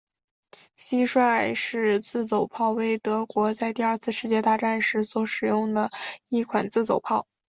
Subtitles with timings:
[0.75, 5.91] 蟋蟀式自走炮为德国在第二次世界大战时所使用的
[6.27, 7.27] 一款自走炮。